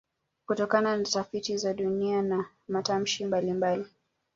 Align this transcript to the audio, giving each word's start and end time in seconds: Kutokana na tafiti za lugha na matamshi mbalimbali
Kutokana 0.45 0.97
na 0.97 1.03
tafiti 1.05 1.57
za 1.57 1.73
lugha 1.73 2.21
na 2.21 2.45
matamshi 2.67 3.25
mbalimbali 3.25 3.85